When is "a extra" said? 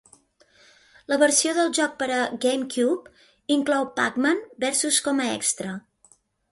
5.25-5.81